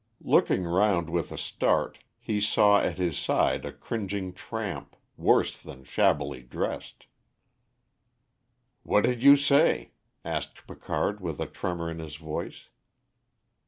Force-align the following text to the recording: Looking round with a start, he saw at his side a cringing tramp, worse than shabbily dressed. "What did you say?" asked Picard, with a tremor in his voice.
Looking 0.23 0.63
round 0.63 1.11
with 1.11 1.31
a 1.31 1.37
start, 1.37 1.99
he 2.17 2.41
saw 2.41 2.79
at 2.79 2.97
his 2.97 3.19
side 3.19 3.65
a 3.65 3.71
cringing 3.71 4.33
tramp, 4.33 4.95
worse 5.15 5.61
than 5.61 5.83
shabbily 5.83 6.41
dressed. 6.41 7.05
"What 8.81 9.03
did 9.03 9.21
you 9.21 9.37
say?" 9.37 9.91
asked 10.25 10.65
Picard, 10.65 11.19
with 11.21 11.39
a 11.39 11.45
tremor 11.45 11.87
in 11.87 11.99
his 11.99 12.15
voice. 12.15 12.69